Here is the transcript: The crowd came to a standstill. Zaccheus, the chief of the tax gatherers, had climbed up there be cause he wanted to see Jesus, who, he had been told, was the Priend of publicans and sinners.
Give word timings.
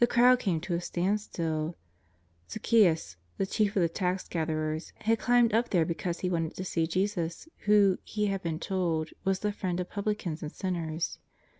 The 0.00 0.08
crowd 0.08 0.40
came 0.40 0.60
to 0.62 0.74
a 0.74 0.80
standstill. 0.80 1.76
Zaccheus, 2.50 3.14
the 3.36 3.46
chief 3.46 3.76
of 3.76 3.82
the 3.82 3.88
tax 3.88 4.26
gatherers, 4.26 4.92
had 5.02 5.20
climbed 5.20 5.54
up 5.54 5.68
there 5.70 5.84
be 5.84 5.94
cause 5.94 6.18
he 6.18 6.28
wanted 6.28 6.56
to 6.56 6.64
see 6.64 6.88
Jesus, 6.88 7.48
who, 7.58 7.98
he 8.02 8.26
had 8.26 8.42
been 8.42 8.58
told, 8.58 9.10
was 9.22 9.38
the 9.38 9.52
Priend 9.52 9.78
of 9.78 9.88
publicans 9.88 10.42
and 10.42 10.50
sinners. 10.50 11.20